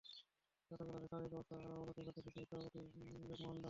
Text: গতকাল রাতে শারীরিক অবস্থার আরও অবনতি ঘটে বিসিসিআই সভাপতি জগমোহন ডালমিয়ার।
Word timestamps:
গতকাল 0.71 0.87
রাতে 0.93 1.07
শারীরিক 1.11 1.33
অবস্থার 1.33 1.59
আরও 1.65 1.75
অবনতি 1.75 2.01
ঘটে 2.01 2.11
বিসিসিআই 2.17 2.45
সভাপতি 2.49 2.79
জগমোহন 2.79 3.23
ডালমিয়ার। 3.29 3.59